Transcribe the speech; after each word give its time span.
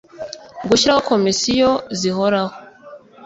Gushyiraho 0.67 1.01
komisiyo 1.09 1.71
zihoraho 1.99 2.55